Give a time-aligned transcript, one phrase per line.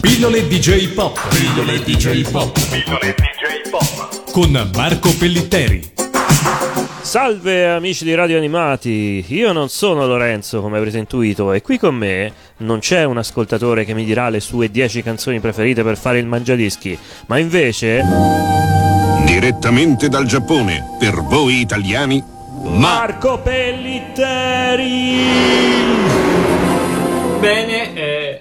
[0.00, 1.18] Pillole DJ Pop.
[1.28, 2.52] Pillole DJ Pop.
[2.70, 4.30] Pillole DJ Pop.
[4.30, 5.92] Con Marco Pellitteri.
[7.00, 11.94] Salve amici di Radio Animati, io non sono Lorenzo come avrete intuito e qui con
[11.94, 16.18] me non c'è un ascoltatore che mi dirà le sue 10 canzoni preferite per fare
[16.18, 18.02] il mangiadischi, ma invece...
[19.24, 22.22] Direttamente dal Giappone, per voi italiani,
[22.62, 25.16] Marco Pellitteri!
[27.40, 28.40] Bene, eh,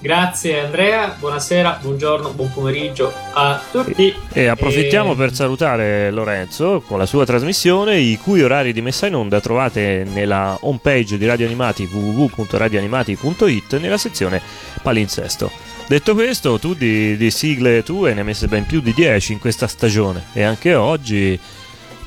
[0.00, 4.14] grazie Andrea, buonasera, buongiorno, buon pomeriggio a tutti.
[4.32, 9.06] E approfittiamo E- per salutare Lorenzo con la sua trasmissione, i cui orari di messa
[9.06, 14.40] in onda trovate nella homepage di Radio Animati www.radioanimati.it nella sezione
[14.82, 15.50] palinsesto.
[15.88, 19.38] Detto questo, tu di, di sigle tue ne hai messe ben più di 10 in
[19.38, 21.38] questa stagione e anche oggi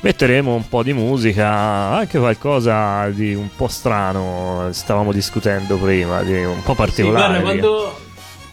[0.02, 6.44] metteremo un po' di musica, anche qualcosa di un po' strano, stavamo discutendo prima, di
[6.44, 7.40] un po' Sì, particolare.
[7.40, 8.00] guarda, quando...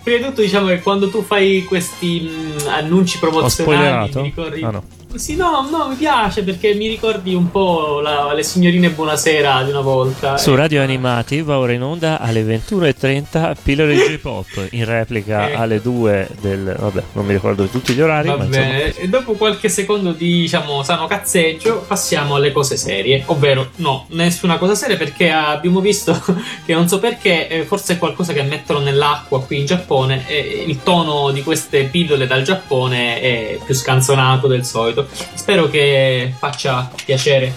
[0.01, 4.63] Prima di tutto diciamo che quando tu fai questi mh, annunci Ho promozionali ricordi...
[4.63, 4.83] Ah no.
[5.15, 9.71] Sì, no, no, mi piace perché mi ricordi un po' la- le signorine Buonasera di
[9.71, 10.37] una volta.
[10.37, 15.61] Su Radio Animati va ora in onda alle 21.30 Pillole J-Pop in replica Ecco.
[15.61, 16.75] alle 2 del...
[16.77, 20.11] vabbè non mi ricordo tutti gli orari Va ma insomma bene, e dopo qualche secondo
[20.11, 25.79] di diciamo sano cazzeggio passiamo alle cose serie, ovvero no, nessuna cosa seria perché abbiamo
[25.81, 26.17] visto
[26.65, 30.63] che non so perché, eh, forse è qualcosa che mettono nell'acqua qui in Giappone e
[30.67, 34.97] il tono di queste pillole dal Giappone è più scanzonato del solito.
[35.33, 37.53] Spero che faccia piacere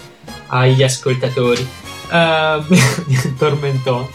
[0.48, 1.66] agli ascoltatori.
[2.12, 2.62] Uh,
[3.38, 4.06] tormentone.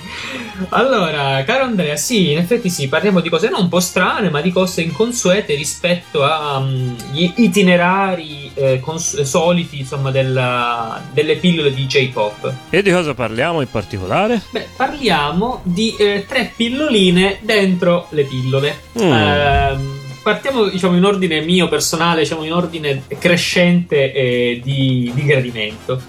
[0.70, 4.40] Allora, caro Andrea, sì, in effetti sì, parliamo di cose non un po' strane, ma
[4.40, 12.54] di cose inconsuete rispetto agli itinerari eh, cons- soliti, insomma, della- delle pillole di J-pop.
[12.70, 14.44] e di cosa parliamo in particolare?
[14.52, 18.80] Beh, parliamo di eh, tre pilloline dentro le pillole.
[19.02, 19.12] Mm.
[19.12, 19.97] Ehm,
[20.28, 26.02] partiamo, diciamo, in ordine mio personale, diciamo, in ordine crescente eh, di, di gradimento.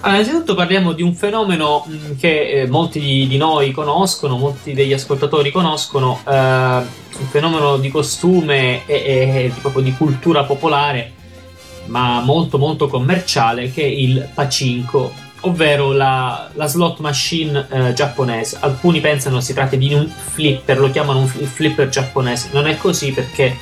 [0.00, 4.92] Allora, innanzitutto parliamo di un fenomeno mh, che eh, molti di, noi conoscono, molti degli
[4.92, 11.12] ascoltatori conoscono, eh, un fenomeno di costume e, e proprio di cultura popolare,
[11.86, 18.56] ma molto molto commerciale, che è il pachinko, ovvero la, la slot machine eh, giapponese.
[18.60, 22.48] Alcuni pensano si tratti di un flipper, lo chiamano un fl- flipper giapponese.
[22.52, 23.56] Non è così perché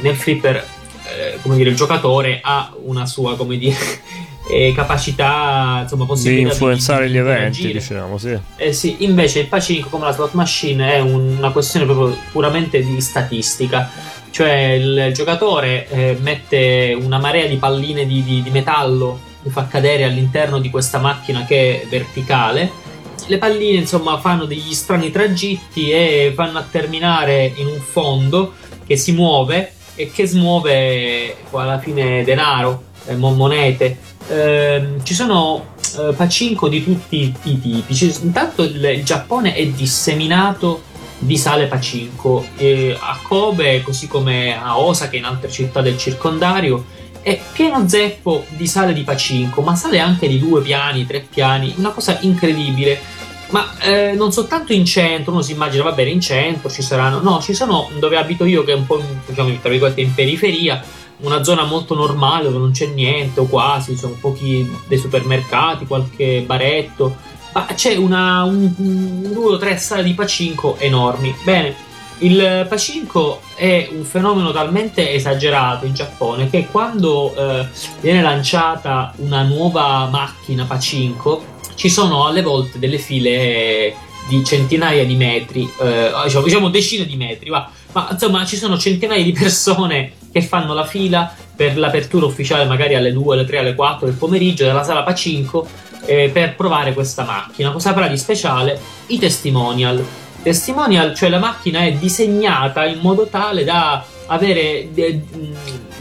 [0.00, 3.76] nel flipper, eh, come dire, il giocatore ha una sua, come dire,
[4.50, 7.72] eh, capacità, insomma, Di possibilità influenzare di gli eventi interagire.
[7.78, 11.84] diciamo sì Eh sì, invece il pachinko come la slot machine è un- una questione
[11.86, 13.90] proprio puramente di statistica.
[14.30, 19.66] Cioè il giocatore eh, mette una marea di palline di, di- di metallo, li fa
[19.68, 22.82] cadere all'interno di questa macchina che è verticale.
[23.26, 28.54] Le palline insomma fanno degli strani tragitti e vanno a terminare in un fondo
[28.86, 33.98] che si muove e che smuove alla fine denaro, eh, mo- monete.
[34.28, 37.94] Ehm, ci sono eh, pachinko di tutti i tipi.
[37.94, 40.82] Ci- intanto il, Giappone è disseminato
[41.18, 45.96] di sale pachinko e a Kobe, così come a Osaka e in altre città del
[45.96, 46.84] circondario,
[47.24, 51.72] è pieno zeppo di sale di pachinko, ma sale anche di due piani, tre piani,
[51.78, 53.00] una cosa incredibile.
[53.48, 57.20] Ma eh, non soltanto in centro, uno si immagina, va bene, in centro ci saranno,
[57.20, 60.82] no, ci sono dove abito io, che è un po' diciamo, tra virgolette in periferia,
[61.18, 66.42] una zona molto normale dove non c'è niente o quasi, sono pochi dei supermercati, qualche
[66.44, 67.16] baretto,
[67.54, 71.34] ma c'è una, un, due o tre sale di pachinko enormi.
[71.42, 71.74] Bene,
[72.18, 77.66] il pachinko è un fenomeno talmente esagerato in Giappone che quando eh,
[78.00, 83.94] viene lanciata una nuova macchina pachinko ci sono alle volte delle file
[84.28, 87.68] di centinaia di metri, eh, diciamo, diciamo decine di metri, va.
[87.92, 92.94] ma insomma ci sono centinaia di persone che fanno la fila per l'apertura ufficiale magari
[92.94, 95.66] alle 2, alle 3, alle 4 del pomeriggio della sala Pachinko
[96.04, 97.70] eh, per provare questa macchina.
[97.70, 98.80] Cosa avrà di speciale?
[99.06, 100.04] I testimonial.
[100.44, 105.22] Testimonial, cioè la macchina è disegnata in modo tale da avere de-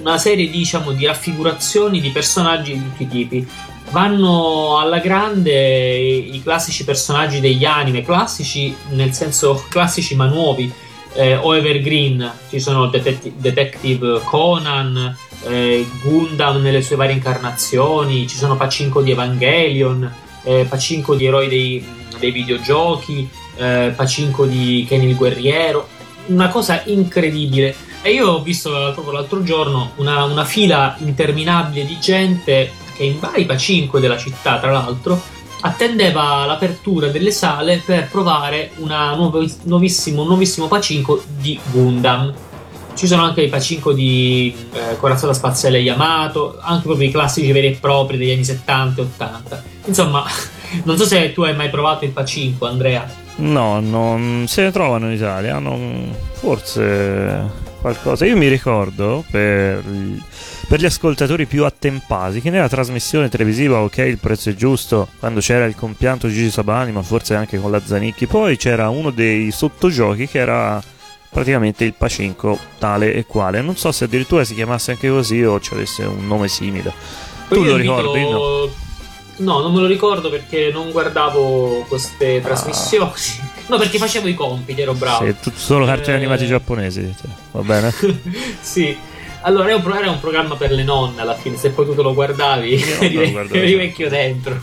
[0.01, 3.47] una serie diciamo, di raffigurazioni di personaggi di tutti i tipi.
[3.91, 10.69] Vanno alla grande i, classici personaggi degli anime, classici nel senso classici ma nuovi,
[11.13, 15.15] eh, o evergreen, ci sono Detective, Detective Conan,
[15.47, 20.12] eh, Gundam nelle sue varie incarnazioni, ci sono Pachinko di Evangelion,
[20.44, 21.86] eh, Pachinko di eroi dei,
[22.19, 25.88] dei videogiochi, eh, Pachinko di Kenny il guerriero,
[26.28, 27.75] una cosa incredibile.
[28.01, 33.19] E io ho visto proprio l'altro giorno una, una fila interminabile di gente che in
[33.19, 35.22] vari Pachinko della città, tra l'altro,
[35.66, 42.34] attendeva l'apertura delle sale per provare nuovo, nuovissimo, un nuovissimo pacinco di Gundam.
[42.95, 47.68] Ci sono anche i pacinco di eh, Corazzato Spaziale Yamato, anche proprio i classici veri
[47.68, 49.63] e propri degli anni 70 e 80.
[49.86, 50.24] Insomma,
[50.84, 53.22] non so se tu hai mai provato il pacinco, Andrea.
[53.36, 56.16] No, non se ne trovano in Italia, non...
[56.34, 58.25] forse qualcosa.
[58.25, 59.84] Io mi ricordo per,
[60.68, 65.42] per, gli ascoltatori più attempati che nella trasmissione televisiva Ok, il prezzo è giusto, quando
[65.42, 69.51] c'era il compianto Gigi Sabani, ma forse anche con la Zanicchi, poi c'era uno dei
[69.51, 70.81] sottogiochi che era
[71.33, 73.62] praticamente il Pacinco tale e quale.
[73.62, 76.94] Non so se addirittura si chiamasse anche così o ci avesse un nome simile.
[77.50, 78.21] Poi tu lo ricordi?
[78.21, 78.69] No?
[79.38, 82.41] no, non me lo ricordo perché non guardavo queste ah.
[82.41, 83.12] trasmissioni.
[83.65, 85.25] No, perché facevo i compiti, ero bravo.
[85.25, 86.19] Sì, solo cartoni eh...
[86.19, 87.15] animati giapponesi,
[87.51, 87.94] va bene?
[88.59, 88.95] sì.
[89.39, 92.01] Allora, era un, era un, programma per le nonne alla fine, se poi tu te
[92.01, 94.62] lo guardavi, eri vecchio dentro.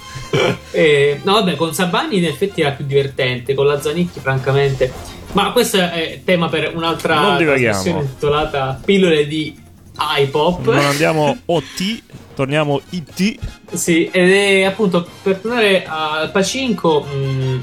[0.70, 4.92] e, no, vabbè, con Sabani in effetti era più divertente, con la Zanicchi, francamente.
[5.32, 9.56] Ma questo è tema per un'altra trasmissione intitolata Pillole di
[10.18, 10.64] iPop.
[10.66, 12.02] Non andiamo OT,
[12.34, 13.38] torniamo IT.
[13.72, 17.60] Sì, ed è appunto per tornare al Pacinco, mm,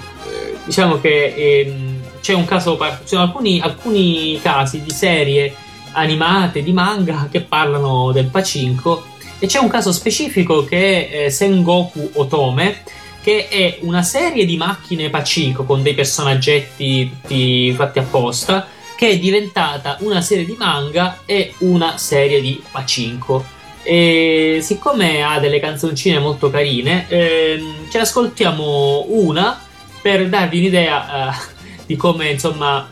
[0.64, 5.54] diciamo che ehm, c'è un caso, ci sono alcuni, alcuni casi di serie
[5.92, 9.04] animate, di manga che parlano del Pacinco
[9.40, 12.84] e c'è un caso specifico che è eh, Sengoku Otome
[13.28, 18.66] che è una serie di macchine Pacinco con dei personaggetti tutti fatti apposta
[18.96, 23.44] che è diventata una serie di manga e una serie di Pacinco.
[23.84, 29.60] E siccome ha delle canzoncine molto carine ehm, ce ne ascoltiamo una
[30.02, 32.88] per darvi un'idea uh, di come insomma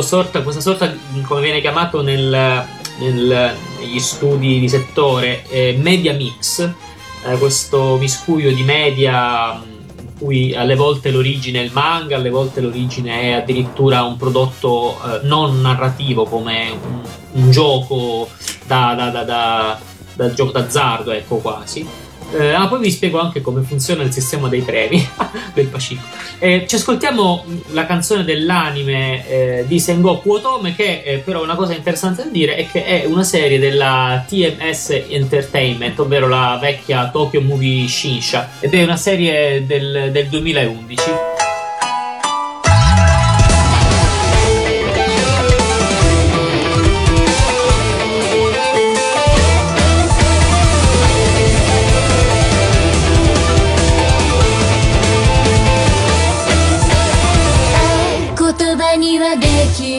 [0.00, 0.90] sorta, questa sorta
[1.20, 2.64] come viene chiamato nel,
[2.98, 6.66] nel, negli studi di settore eh, media mix
[7.24, 12.60] eh, questo miscuglio di media in cui alle volte l'origine è il manga alle volte
[12.60, 17.00] l'origine è addirittura un prodotto eh, non narrativo come un,
[17.32, 18.28] un gioco
[18.66, 19.78] da, da, da, da,
[20.14, 22.05] da gioco d'azzardo ecco quasi
[22.38, 25.06] eh, ah, poi vi spiego anche come funziona il sistema dei premi
[25.54, 26.06] del Pacifico.
[26.38, 31.74] Eh, ci ascoltiamo la canzone dell'anime eh, di Sengoku Otome, che eh, però una cosa
[31.74, 37.40] interessante da dire è che è una serie della TMS Entertainment, ovvero la vecchia Tokyo
[37.40, 41.35] Movie Shinsha, ed è una serie del, del 2011.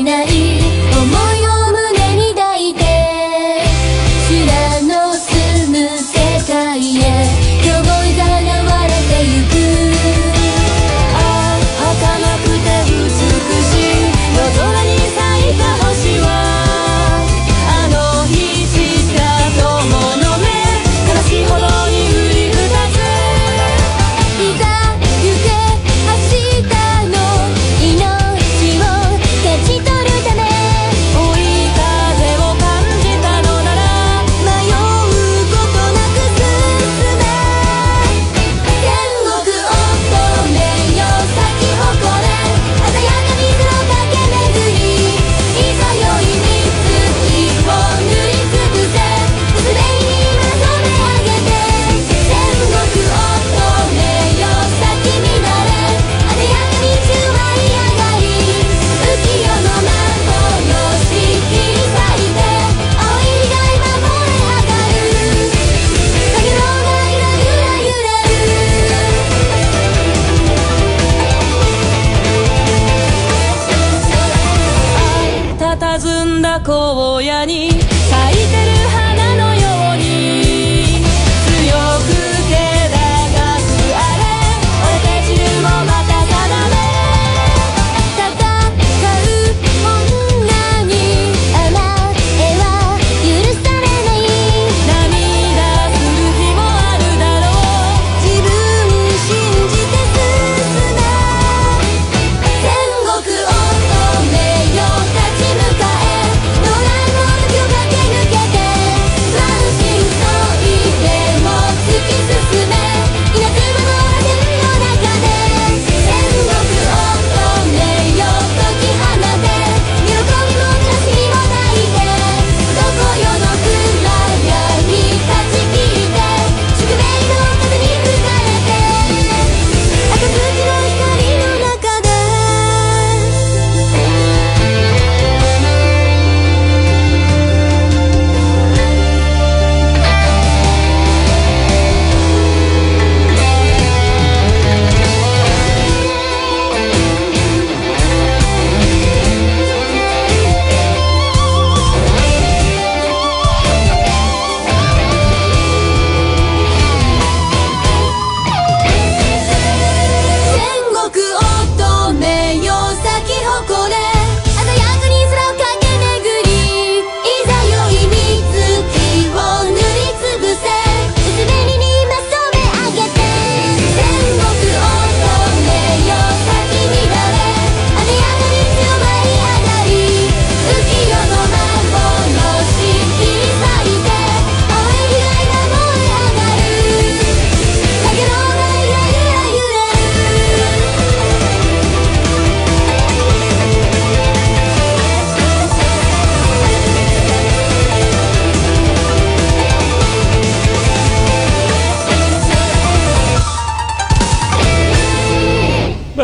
[0.08, 0.37] ない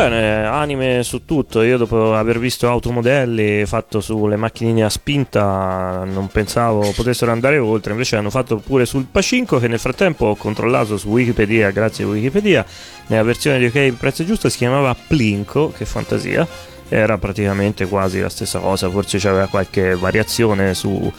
[0.08, 1.62] unanime su tutto.
[1.62, 7.92] Io dopo aver visto automodelli fatto sulle macchinine a spinta non pensavo potessero andare oltre,
[7.92, 12.08] invece hanno fatto pure sul Pacinco che nel frattempo ho controllato su Wikipedia, grazie a
[12.08, 12.66] Wikipedia,
[13.08, 16.48] nella versione di OK il prezzo giusto si chiamava Plinko, che fantasia.
[16.90, 21.12] Era praticamente quasi la stessa cosa, forse c'era qualche variazione su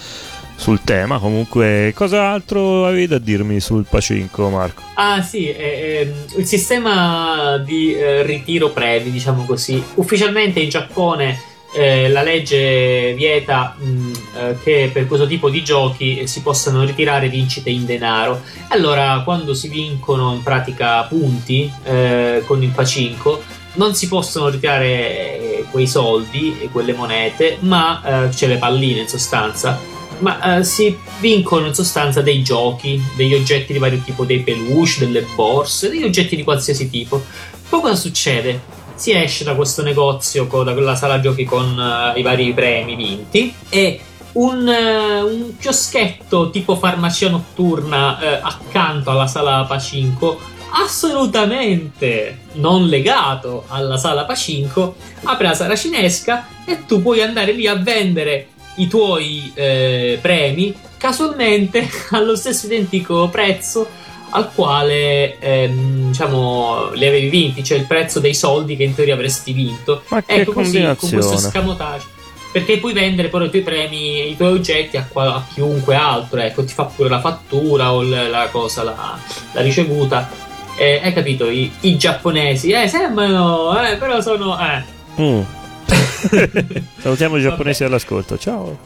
[0.65, 1.19] sul tema.
[1.19, 4.81] Comunque, cos'altro avevi da dirmi sul Pacinco, Marco?
[4.95, 9.83] Ah, sì, eh, eh, il sistema di eh, ritiro premi, diciamo così.
[9.97, 11.39] Ufficialmente in Giappone.
[11.77, 17.29] Eh, la legge vieta mh, eh, che per questo tipo di giochi si possano ritirare
[17.29, 18.41] vincite in denaro.
[18.69, 23.43] Allora, quando si vincono in pratica punti eh, con il pacinco,
[23.75, 29.77] non si possono ritirare quei soldi e quelle monete, ma cioè le palline in sostanza,
[30.19, 35.01] ma uh, si vincono in sostanza dei giochi, degli oggetti di vario tipo, dei peluche,
[35.01, 37.23] delle borse, degli oggetti di qualsiasi tipo.
[37.69, 38.83] Poi cosa succede?
[38.95, 43.53] Si esce da questo negozio, da quella sala giochi con uh, i vari premi vinti
[43.69, 44.01] e
[44.33, 53.97] un, uh, un chioschetto tipo farmacia notturna accanto alla sala Pacinco assolutamente non legato alla
[53.97, 59.53] sala Pacinco apre la sala cinesca e tu puoi andare lì a vendere i tuoi
[59.55, 63.87] eh, premi casualmente allo stesso identico prezzo
[64.31, 69.15] al quale ehm, diciamo li avevi vinti, cioè il prezzo dei soldi che in teoria
[69.15, 70.03] avresti vinto.
[70.09, 72.07] Ma ecco così con questo scamotage.
[72.51, 76.65] Perché puoi vendere poi i tuoi premi, i tuoi oggetti a, a chiunque altro, ecco,
[76.65, 79.19] ti fa pure la fattura o la, la cosa, la,
[79.53, 80.31] la ricevuta.
[80.77, 81.49] Eh, hai capito?
[81.49, 84.57] I, I, giapponesi, eh, sembrano, eh, però sono.
[84.59, 84.83] Eh.
[85.21, 85.41] Mm.
[86.99, 87.95] Salutiamo i giapponesi Vabbè.
[87.95, 88.39] all'ascolto.
[88.39, 88.79] Ciao.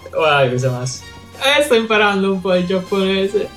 [0.71, 1.05] Massa.
[1.41, 3.49] Eh, sto imparando un po' il giapponese.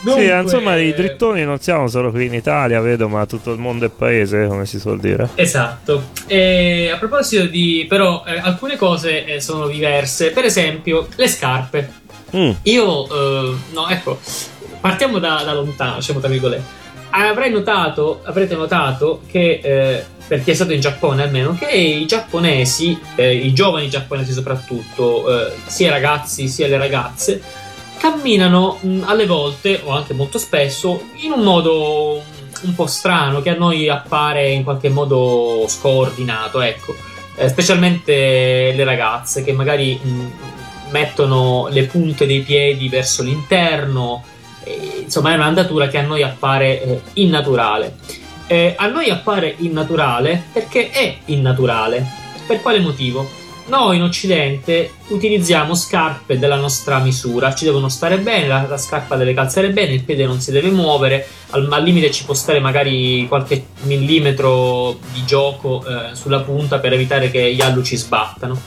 [0.00, 0.22] Dunque...
[0.22, 3.86] Sì, insomma, i drittoni non siamo solo qui in Italia, vedo, ma tutto il mondo
[3.86, 5.28] è paese, come si suol dire.
[5.34, 6.10] Esatto.
[6.26, 10.30] E a proposito di, però, eh, alcune cose eh, sono diverse.
[10.30, 11.92] Per esempio, le scarpe.
[12.36, 12.50] Mm.
[12.62, 14.20] Io, eh, no, ecco,
[14.80, 16.76] partiamo da, da lontano, diciamo tra virgolette.
[17.10, 22.04] Avrei notato, avrete notato che eh, per chi è stato in Giappone almeno, che i
[22.06, 27.40] giapponesi, eh, i giovani giapponesi soprattutto, eh, sia i ragazzi sia le ragazze,
[27.98, 32.22] camminano mh, alle volte, o anche molto spesso, in un modo
[32.62, 36.94] un po' strano, che a noi appare in qualche modo scordinato, ecco.
[37.36, 40.30] Eh, specialmente le ragazze che magari mh,
[40.90, 44.24] mettono le punte dei piedi verso l'interno,
[45.02, 47.96] insomma è un'andatura che a noi appare eh, innaturale
[48.48, 52.04] eh, a noi appare innaturale perché è innaturale.
[52.46, 53.28] Per quale motivo?
[53.66, 59.16] Noi in Occidente utilizziamo scarpe della nostra misura, ci devono stare bene, la, la scarpa
[59.16, 62.60] deve calzare bene, il piede non si deve muovere, al, al limite ci può stare
[62.60, 68.58] magari qualche millimetro di gioco eh, sulla punta per evitare che gli alluci sbattano.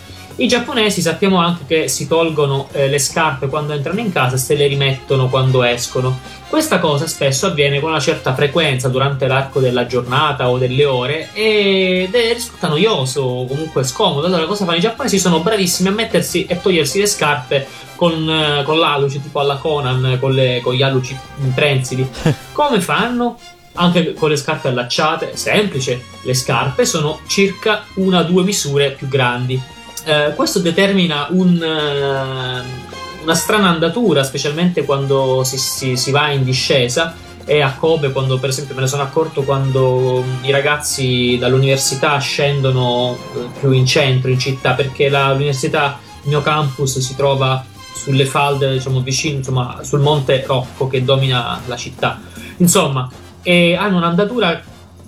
[0.41, 4.39] I giapponesi sappiamo anche che si tolgono eh, le scarpe quando entrano in casa e
[4.39, 6.17] se le rimettono quando escono.
[6.49, 11.29] Questa cosa spesso avviene con una certa frequenza durante l'arco della giornata o delle ore
[11.33, 14.25] ed risulta noioso o comunque scomodo.
[14.25, 15.19] Allora, cosa fanno i giapponesi?
[15.19, 20.17] Sono bravissimi a mettersi e togliersi le scarpe con, eh, con l'alluce, tipo alla Conan,
[20.19, 22.09] con, le, con gli alluci imprensili.
[22.51, 23.37] Come fanno?
[23.73, 29.07] Anche con le scarpe allacciate, semplice, le scarpe sono circa una o due misure più
[29.07, 36.31] grandi eh, questo determina un, uh, una strana andatura, specialmente quando si, si, si, va
[36.31, 37.15] in discesa.
[37.43, 43.17] E a Kobe, quando per esempio me ne sono accorto quando i ragazzi dall'università scendono
[43.35, 48.25] eh, più in centro, in città, perché la, l'università, il mio campus, si trova sulle
[48.25, 52.19] falde, diciamo vicino, insomma, sul monte Rocco che domina la città.
[52.57, 53.09] Insomma,
[53.43, 54.61] hanno un'andatura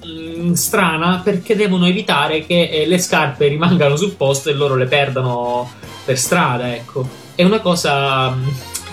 [0.05, 4.85] Mm, strana perché devono evitare che eh, le scarpe rimangano sul posto e loro le
[4.85, 5.71] perdano
[6.03, 7.07] per strada, ecco.
[7.35, 8.47] È una cosa mh, mm,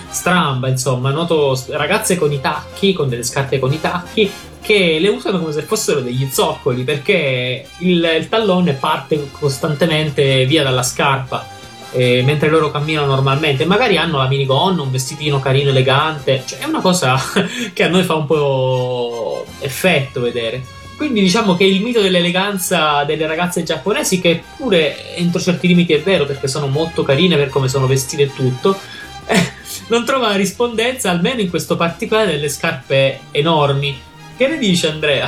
[0.09, 1.11] stramba, insomma.
[1.11, 5.51] Noto ragazze con i tacchi, con delle scarpe con i tacchi, che le usano come
[5.51, 11.59] se fossero degli zoccoli perché il, il tallone parte costantemente via dalla scarpa.
[11.93, 16.65] Eh, mentre loro camminano normalmente, magari hanno la minigonna, un vestitino carino, elegante, cioè è
[16.65, 17.19] una cosa
[17.73, 20.79] che a noi fa un po' effetto vedere.
[21.01, 25.99] Quindi diciamo che il mito dell'eleganza delle ragazze giapponesi, che pure entro certi limiti è
[25.99, 28.77] vero perché sono molto carine per come sono vestite e tutto,
[29.25, 29.51] eh,
[29.89, 33.99] non trova rispondenza almeno in questo particolare delle scarpe enormi.
[34.37, 35.27] Che ne dice Andrea?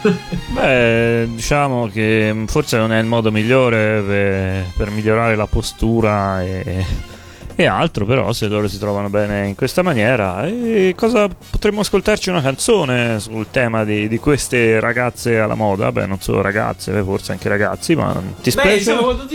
[0.48, 6.86] Beh, diciamo che forse non è il modo migliore per, per migliorare la postura e
[7.54, 12.30] e altro però se loro si trovano bene in questa maniera e cosa potremmo ascoltarci
[12.30, 15.92] una canzone sul tema di, di queste ragazze alla moda?
[15.92, 18.78] Beh non solo ragazze forse anche ragazzi ma ti spiace?
[18.78, 19.26] diciamo, quando,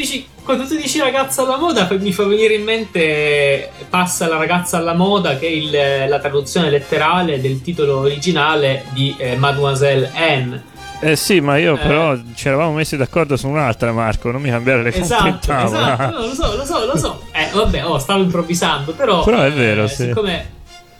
[0.43, 4.93] quando, tu dici ragazza alla moda mi fa venire in mente passa la ragazza alla
[4.93, 11.15] moda che è il, la traduzione letterale del titolo originale di eh, Mademoiselle Anne eh
[11.15, 11.77] sì, ma io eh.
[11.77, 14.31] però ci eravamo messi d'accordo su un'altra, Marco.
[14.31, 16.11] Non mi cambiare le esatto, esatto.
[16.11, 17.21] No, lo so, lo so, lo so.
[17.31, 19.23] Eh, vabbè, oh, stavo improvvisando, però.
[19.23, 20.03] Però è vero, eh, sì.
[20.03, 20.55] Siccome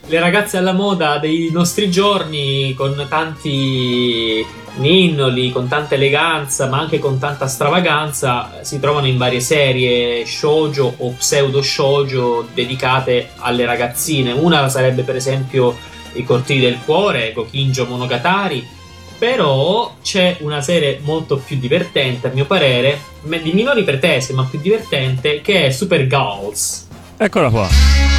[0.05, 6.99] le ragazze alla moda dei nostri giorni, con tanti ninnoli, con tanta eleganza, ma anche
[6.99, 14.31] con tanta stravaganza, si trovano in varie serie shoujo o pseudo shoujo dedicate alle ragazzine.
[14.31, 15.75] Una sarebbe, per esempio,
[16.13, 18.75] I cortili del cuore, Gokinjo Monogatari
[19.17, 24.59] però c'è una serie molto più divertente, a mio parere, di minori pretese, ma più
[24.59, 26.87] divertente, che è Super Girls.
[27.17, 28.16] Eccola qua.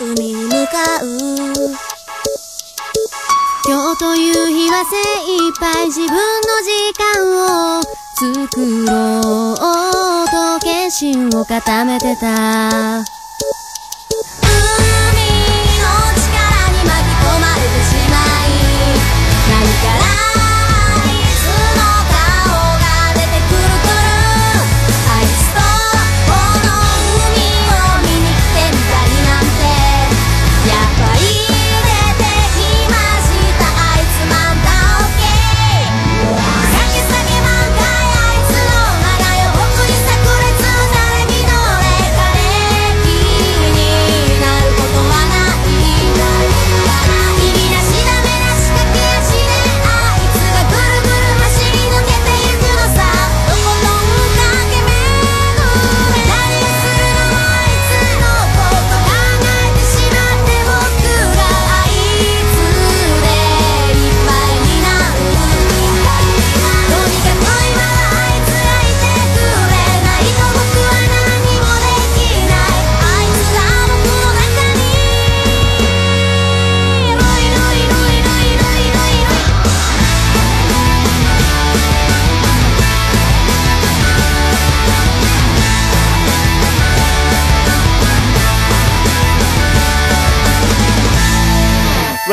[0.00, 1.06] 海に向かう
[3.66, 4.96] 今日という日は精
[5.36, 6.18] 一杯自分の
[6.62, 7.82] 時間を
[8.16, 13.13] 作ろうと決心を固めてた。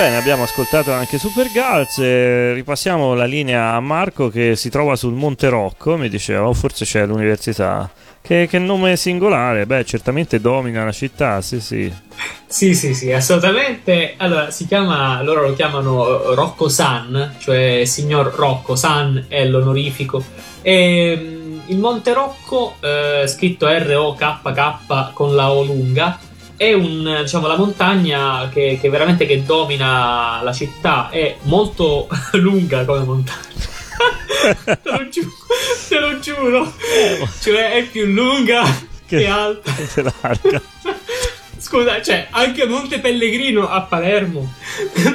[0.09, 2.53] Abbiamo ascoltato anche Super Girls.
[2.53, 5.95] ripassiamo la linea a Marco che si trova sul Monte Rocco.
[5.95, 7.87] Mi diceva, oh, forse c'è l'università.
[8.19, 11.93] Che, che, nome singolare, beh, certamente domina la città, sì, sì.
[12.47, 14.15] Sì, sì, sì, assolutamente.
[14.17, 20.23] Allora, si chiama, loro lo chiamano Rocco San, cioè signor Rocco San è l'onorifico.
[20.63, 26.17] E mm, il Monte Rocco, eh, scritto R-O-K-K con la O lunga,
[26.61, 32.85] è un, diciamo, la montagna che, che, veramente che domina la città, è molto lunga
[32.85, 33.49] come montagna.
[34.63, 35.31] te, lo giuro,
[35.89, 36.73] te lo giuro.
[37.41, 38.61] Cioè è più lunga
[39.07, 39.73] che, che alta.
[39.73, 40.61] Che larga.
[41.57, 44.53] Scusa, cioè, anche Monte Pellegrino a Palermo.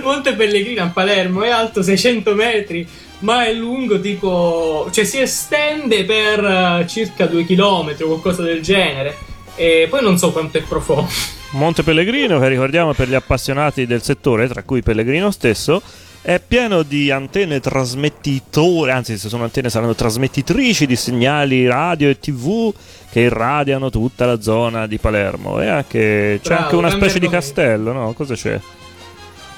[0.03, 2.89] Monte Pellegrino a Palermo è alto 600 metri,
[3.21, 4.89] ma è lungo tipo.
[4.91, 9.35] cioè si estende per uh, circa 2 km o qualcosa del genere.
[9.57, 11.09] E poi non so quanto è profondo.
[11.51, 15.81] Monte Pellegrino, che ricordiamo per gli appassionati del settore, tra cui Pellegrino stesso,
[16.21, 22.19] è pieno di antenne trasmettitore, anzi se sono antenne saranno trasmettitrici di segnali radio e
[22.19, 22.75] tv
[23.11, 27.29] che irradiano tutta la zona di Palermo e anche, c'è Bravo, anche una specie di
[27.29, 28.13] castello, no?
[28.13, 28.61] Cosa c'è?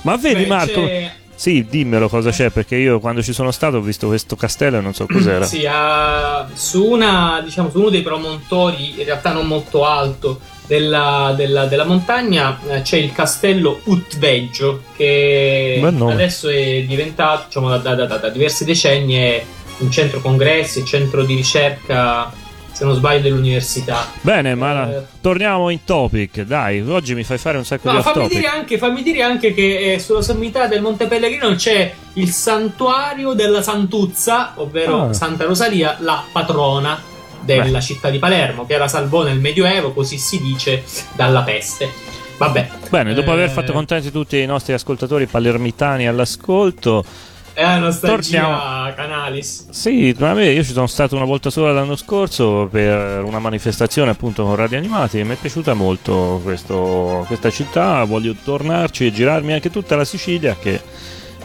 [0.02, 3.76] Ma vedi Beh, Marco, c'è- sì, dimmelo cosa c'è perché io quando ci sono stato
[3.76, 5.44] ho visto questo castello e non so cos'era.
[5.44, 11.32] Sì, ah, su, una, diciamo, su uno dei promontori, in realtà non molto alto, della,
[11.36, 15.78] della- della montagna eh, c'è il castello Utveggio, che
[16.10, 19.44] adesso è diventato, diciamo, da, da- da- da diversi decenni, è
[19.78, 22.32] un centro congressi, centro di ricerca,
[22.78, 24.06] se non sbaglio, dell'università.
[24.20, 25.02] Bene, ma Eh.
[25.20, 28.46] torniamo in topic, dai, oggi mi fai fare un sacco di No, off fammi dire,
[28.46, 33.62] anche, fammi dire anche che eh, sulla sommità del Monte Pellegrino c'è il santuario della
[33.62, 35.12] Santuzza, ovvero Ah.
[35.12, 37.02] Santa Rosalia, la patrona
[37.40, 37.80] della Beh.
[37.80, 41.90] città di Palermo, che era salvò nel Medioevo, così si dice, dalla peste.
[42.38, 42.68] Vabbè.
[42.90, 47.04] Bene, dopo aver Eh, fatto contenti tutti i nostri ascoltatori palermitani all'ascolto,
[47.58, 48.94] È la nostalgia Torniamo.
[48.94, 49.70] Canalis.
[49.70, 54.44] sì, me- io ci sono stato una volta sola l'anno scorso per una manifestazione appunto
[54.44, 59.54] con Radio Animati e mi è piaciuta molto questo- questa città, voglio tornarci e girarmi
[59.54, 60.80] anche tutta la Sicilia che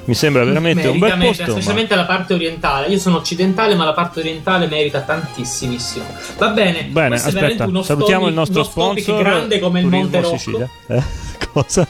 [0.05, 1.43] mi sembra veramente un bel Merita, merita, posto.
[1.43, 2.87] ma- specialmente la parte orientale.
[2.87, 6.05] Io sono occidentale, ma la parte orientale merita tantissimissimo.
[6.37, 6.83] Va bene.
[6.89, 10.37] Bene, aspetta, salutiamo il topic- nostro sponsor grande come il Monte Rocco.
[10.37, 10.69] Sicilia.
[10.87, 11.03] Eh?
[11.53, 11.87] Cosa?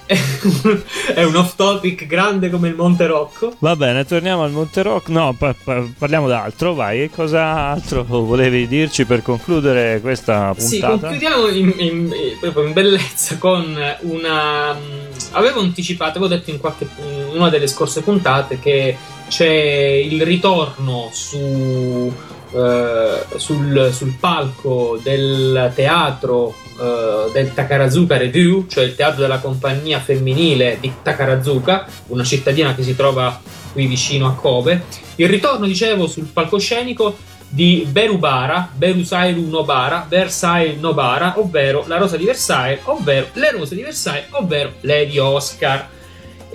[1.13, 3.54] è un off topic grande come il Monte Rocco.
[3.60, 5.08] Va bene, torniamo al Monte Rock.
[5.10, 7.04] No, pa- pa- parliamo d'altro, vai.
[7.04, 10.97] E cosa altro volevi dirci per concludere questa Sì, puntata?
[11.08, 14.76] concludiamo in, in- in- in bellezza con una.
[15.33, 21.09] Avevo anticipato, avevo detto in, qualche, in una delle scorse puntate che c'è il ritorno
[21.11, 22.11] su,
[22.51, 29.99] eh, sul, sul palco del teatro eh, del Takarazuka Review, cioè il teatro della compagnia
[29.99, 33.39] femminile di Takarazuka, una cittadina che si trova
[33.71, 34.83] qui vicino a Kobe.
[35.15, 37.15] Il ritorno, dicevo, sul palcoscenico
[37.53, 43.83] di Berubara, Berusairu Nobara, Versailles Nobara, ovvero la rosa di Versailles, ovvero le rose di
[43.83, 45.87] Versailles, ovvero Lady Oscar.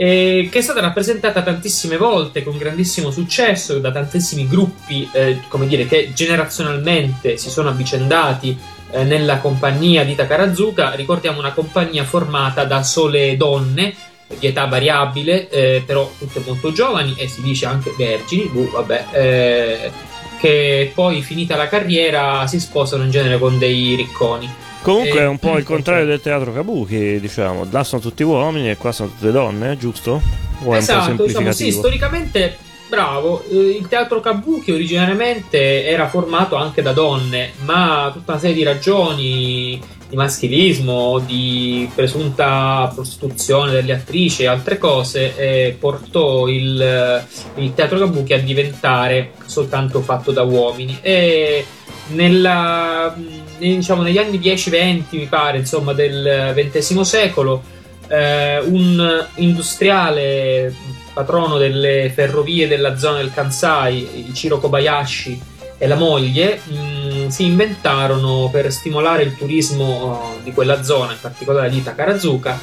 [0.00, 5.66] eh, che è stata rappresentata tantissime volte con grandissimo successo da tantissimi gruppi, eh, come
[5.66, 8.56] dire, che generazionalmente si sono avvicendati
[8.92, 10.94] eh, nella compagnia di Takarazuka.
[10.94, 13.92] Ricordiamo una compagnia formata da sole donne
[14.38, 19.06] di età variabile, eh, però tutte molto giovani e si dice anche vergini, boh, vabbè,
[19.12, 19.90] eh,
[20.38, 24.48] che poi finita la carriera si sposano in genere con dei ricconi.
[24.81, 27.66] Comunque Eh, è un po' il contrario del teatro Kabuki, diciamo.
[27.70, 30.12] Là sono tutti uomini e qua sono tutte donne, giusto?
[30.12, 32.57] O è un po' esatto, diciamo, sì, storicamente
[32.88, 33.44] bravo.
[33.51, 38.62] Eh, Il teatro Kabuki originariamente era formato anche da donne, ma tutta una serie di
[38.62, 47.25] ragioni di maschilismo, di presunta prostituzione delle attrici e altre cose eh, portò il,
[47.57, 50.99] il teatro Kabuki a diventare soltanto fatto da uomini.
[51.03, 51.66] E
[52.09, 53.14] nella,
[53.59, 57.62] diciamo, negli anni 10-20 mi pare insomma del XX secolo
[58.09, 60.75] eh, un industriale
[61.12, 65.40] patrono delle ferrovie della zona del Kansai, Ichiro Kobayashi
[65.77, 66.97] e la moglie mh,
[67.30, 72.58] si inventarono per stimolare il turismo eh, di quella zona, in particolare di Takarazuka,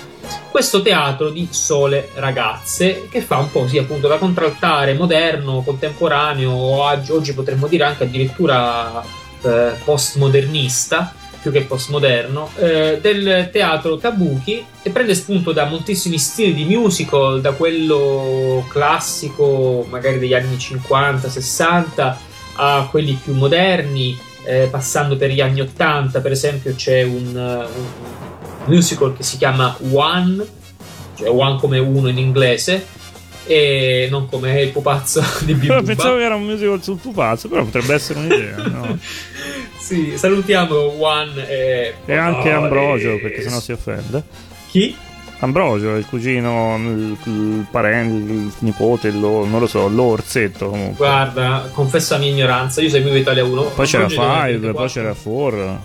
[0.50, 6.52] questo teatro di sole ragazze che fa un po' sì appunto da contraltare moderno, contemporaneo
[6.52, 9.04] oggi potremmo dire anche addirittura
[9.42, 16.56] eh, postmodernista più che postmoderno eh, del teatro Kabuki e prende spunto da moltissimi stili
[16.56, 22.16] di musical da quello classico magari degli anni 50-60
[22.56, 27.80] a quelli più moderni eh, passando per gli anni 80 per esempio c'è un, uh,
[27.80, 27.86] un
[28.66, 30.46] musical che si chiama One
[31.18, 32.86] cioè One come uno in inglese
[33.48, 37.64] e non come il pupazzo di Bibba pensavo che era un musical sul pupazzo, però
[37.64, 38.98] potrebbe essere un'idea, no?
[39.78, 44.24] sì, salutiamo One e, E anche Oh, Ambrogio, e- perché sennò si offende.
[44.70, 44.98] Chi?
[45.40, 51.06] Ambrogio, il cugino, il, il parente, il nipote, lo- non lo so, l'orzetto comunque.
[51.06, 53.62] Guarda, confesso la mia ignoranza, io seguivo Italia 1.
[53.76, 54.88] Poi c'era Ambrogio nel 5, poi 24.
[54.88, 55.80] c'era 4.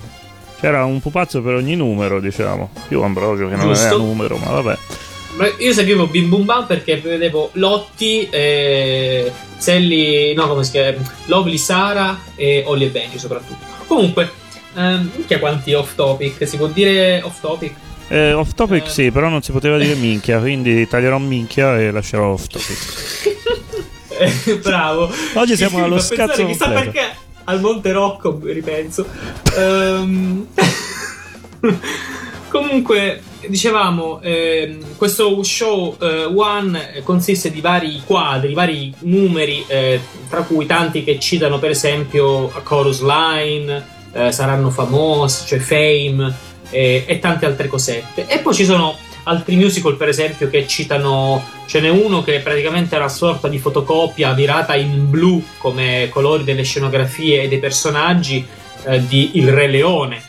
[0.61, 2.71] C'era un pupazzo per ogni numero, diciamo.
[2.87, 3.87] Più Ambrogio che non Giusto.
[3.87, 4.79] aveva numero, ma vabbè.
[5.37, 10.99] Ma Io seguivo Bim Bum Bam perché vedevo Lotti, eh, Selli, no come si chiama,
[11.27, 13.65] Lovely Sara e Ollie e Benji soprattutto.
[13.87, 14.31] Comunque,
[14.77, 17.75] ehm, minchia quanti off topic, si può dire off topic?
[18.13, 18.89] Eh, off topic eh.
[18.89, 23.39] sì, però non si poteva dire minchia, quindi taglierò minchia e lascerò off topic.
[24.61, 25.09] Bravo.
[25.35, 27.03] Oggi siamo allo scazzo Chissà perché
[27.45, 29.07] al Monte Rocco, ripenso.
[29.57, 30.47] Um...
[32.51, 40.43] Comunque, dicevamo, eh, questo show eh, One consiste di vari quadri, vari numeri, eh, tra
[40.43, 47.05] cui tanti che citano per esempio a Chorus Line, eh, Saranno Famosi, cioè Fame eh,
[47.07, 48.27] e tante altre cosette.
[48.27, 51.43] E poi ci sono altri musical, per esempio, che citano.
[51.67, 56.43] Ce n'è uno che praticamente è una sorta di fotocopia virata in blu come colori
[56.43, 58.45] delle scenografie e dei personaggi
[58.87, 60.29] eh, di Il Re Leone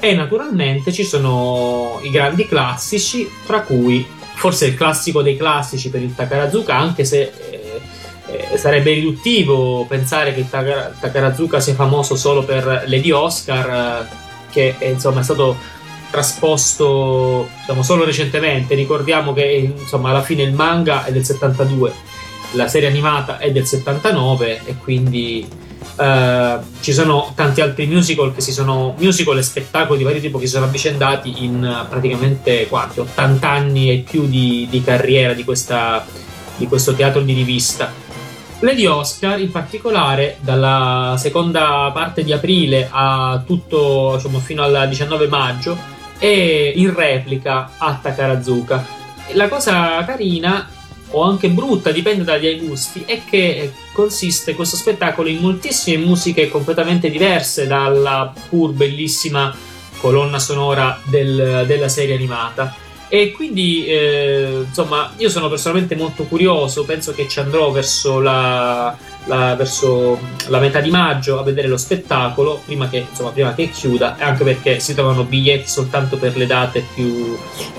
[0.00, 6.02] e naturalmente ci sono i grandi classici, tra cui forse il classico dei classici per
[6.02, 7.80] il Takarazuka, anche se eh,
[8.52, 14.76] eh, sarebbe riduttivo pensare che il Takarazuka sia famoso solo per Lady Oscar, eh, che
[14.78, 15.56] è, insomma è stato
[16.10, 18.74] trasposto diciamo, solo recentemente.
[18.74, 21.92] Ricordiamo che insomma alla fine il manga è del 72,
[22.52, 25.66] la serie animata è del 79 e quindi
[25.98, 30.38] Uh, ci sono tanti altri musical che si sono musical e spettacoli di vario tipo
[30.38, 35.42] che si sono avvicendati in praticamente quanti 80 anni e più di, di carriera di,
[35.42, 36.06] questa,
[36.56, 37.92] di, questo teatro di rivista.
[38.60, 45.28] Lady Oscar, in particolare, dalla seconda parte di aprile a tutto diciamo, fino al 19
[45.28, 45.78] maggio,
[46.18, 48.84] è in replica a Takarazuka.
[49.34, 50.68] La cosa carina
[51.10, 57.10] o anche brutta, dipende dagli gusti, è che consiste questo spettacolo in moltissime musiche completamente
[57.10, 59.54] diverse dalla pur bellissima
[60.00, 62.74] colonna sonora del, della serie animata.
[63.08, 68.96] E quindi, eh, insomma, io sono personalmente molto curioso, penso che ci andrò verso la,
[69.24, 70.18] la, verso
[70.48, 74.44] la metà di maggio a vedere lo spettacolo, prima che, insomma, prima che chiuda, anche
[74.44, 77.36] perché si trovano biglietti soltanto per le date più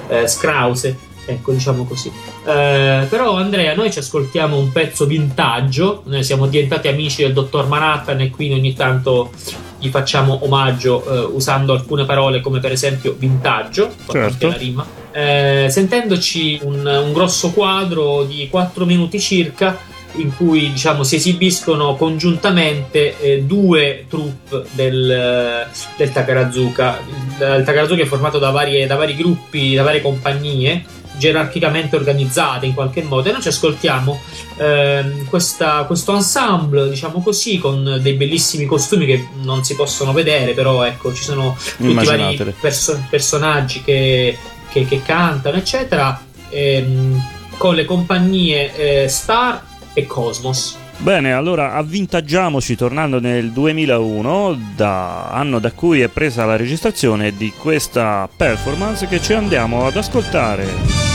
[0.07, 2.11] eh, scrause Ecco, diciamo così.
[2.43, 6.01] Eh, però, Andrea, noi ci ascoltiamo un pezzo vintaggio.
[6.05, 9.31] Noi siamo diventati amici del dottor Manhattan e quindi ogni tanto
[9.77, 14.47] gli facciamo omaggio eh, usando alcune parole come per esempio vintaggio, certo.
[14.47, 14.98] la rima.
[15.11, 19.77] Eh, sentendoci un, un grosso quadro di 4 minuti circa
[20.15, 25.67] in cui diciamo, si esibiscono congiuntamente eh, due troupe del,
[25.97, 26.99] del Takarazuka.
[27.07, 32.65] Il, il Takarazuka è formato da, varie, da vari gruppi, da varie compagnie gerarchicamente organizzate
[32.65, 34.21] in qualche modo e noi ci ascoltiamo
[34.57, 40.53] eh, questa, questo ensemble diciamo così con dei bellissimi costumi che non si possono vedere
[40.53, 44.37] però ecco ci sono tutti i vari perso- personaggi che,
[44.69, 47.21] che, che, cantano eccetera ehm,
[47.57, 49.61] con le compagnie eh, Star
[49.93, 56.57] e Cosmos Bene, allora avvintaggiamoci tornando nel 2001, da, anno da cui è presa la
[56.57, 61.08] registrazione di questa performance che ci andiamo ad ascoltare.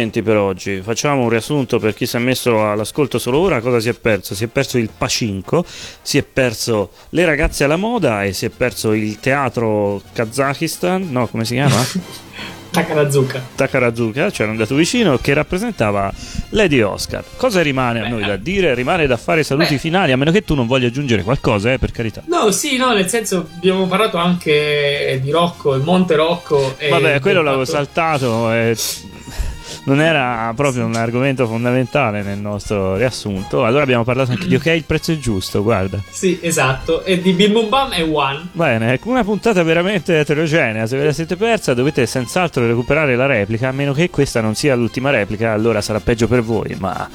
[0.00, 0.80] Argomenti per oggi.
[0.80, 3.60] Facciamo un riassunto per chi si è messo all'ascolto solo ora.
[3.60, 4.34] Cosa si è perso?
[4.34, 5.64] Si è perso il Pacinco,
[6.02, 11.08] si è perso le ragazze alla moda e si è perso il teatro Kazakistan.
[11.10, 11.84] No, come si chiama?
[12.70, 13.48] Takarazuka.
[13.56, 16.12] Takarazuka, c'era andato vicino, che rappresentava
[16.50, 17.24] Lady Oscar.
[17.36, 18.74] Cosa rimane Beh, a noi da dire?
[18.74, 19.80] Rimane da fare saluti Beh.
[19.80, 22.22] finali, a meno che tu non voglia aggiungere qualcosa, eh, per carità.
[22.26, 26.76] No, sì, no, nel senso abbiamo parlato anche di Rocco, il Monte Rocco.
[26.88, 27.76] Vabbè, quello l'avevo fatto...
[27.76, 28.52] saltato.
[28.52, 28.76] E
[29.84, 33.64] non era proprio un argomento fondamentale nel nostro riassunto.
[33.64, 36.02] Allora abbiamo parlato anche di ok, il prezzo è giusto, guarda.
[36.08, 37.02] Sì, esatto.
[37.04, 38.48] E di Bim Bum Bam è One.
[38.52, 40.86] Bene, una puntata veramente eterogenea.
[40.86, 44.54] Se ve la siete persa dovete senz'altro recuperare la replica, a meno che questa non
[44.54, 47.08] sia l'ultima replica, allora sarà peggio per voi, ma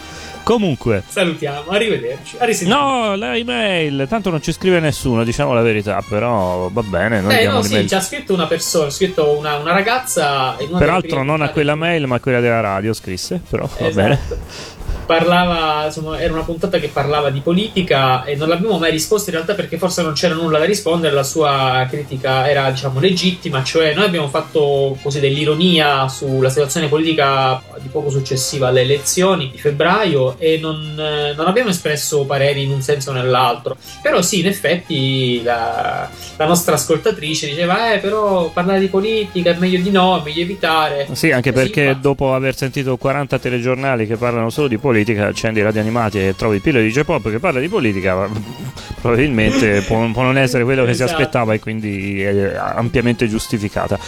[0.46, 2.38] Comunque, salutiamo, arrivederci.
[2.68, 7.20] No, l'email, tanto non ci scrive nessuno, diciamo la verità, però va bene.
[7.20, 10.56] Noi eh, no, sì, ci ha scritto una persona, ha scritto una, una ragazza.
[10.78, 13.84] Peraltro, non a quella mail, ma a quella della radio scrisse, però esatto.
[13.86, 14.74] va bene
[15.06, 19.36] parlava, insomma, era una puntata che parlava di politica e non l'abbiamo mai risposto in
[19.36, 23.94] realtà perché forse non c'era nulla da rispondere, la sua critica era diciamo legittima, cioè
[23.94, 30.36] noi abbiamo fatto così dell'ironia sulla situazione politica di poco successiva alle elezioni di febbraio
[30.40, 35.42] e non, non abbiamo espresso pareri in un senso o nell'altro, però sì, in effetti
[35.44, 40.24] la, la nostra ascoltatrice diceva eh però parlare di politica è meglio di no, è
[40.24, 41.08] meglio evitare.
[41.12, 45.28] Sì, anche perché sì, dopo aver sentito 40 telegiornali che parlano solo di politica politica,
[45.28, 48.30] accendi i radio animati e trovi Pilo di J-Pop che parla di politica,
[49.02, 51.10] probabilmente può, può, non essere quello che esatto.
[51.10, 54.00] si aspettava e quindi è ampiamente giustificata.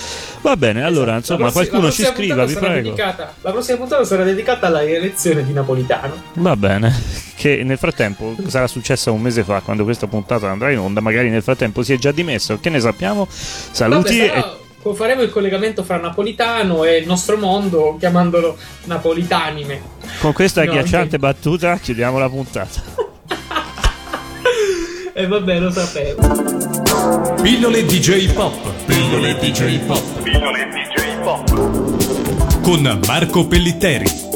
[0.41, 1.33] Va bene, allora esatto.
[1.33, 2.89] insomma prossima, qualcuno ci scriva, vi prego.
[2.89, 6.13] Dedicata, la prossima puntata sarà dedicata alla rielezione di Napolitano.
[6.35, 6.95] Va bene,
[7.35, 11.29] che nel frattempo sarà successa un mese fa quando questa puntata andrà in onda, magari
[11.29, 13.27] nel frattempo si è già dimesso, che ne sappiamo?
[13.29, 14.53] Saluti Vabbè, sarà...
[14.53, 19.95] e faremo il collegamento fra Napolitano e il nostro mondo chiamandolo Napolitanime.
[20.19, 21.19] Con questa no, agghiacciante okay.
[21.19, 22.81] battuta chiudiamo la puntata.
[25.13, 27.35] e eh, vabbè, lo sapevo.
[27.41, 28.55] Pillole DJ Pop.
[28.85, 30.21] Pillole DJ Pop.
[30.21, 32.61] Pillole DJ Pop.
[32.61, 34.26] Con Marco Pellitteri.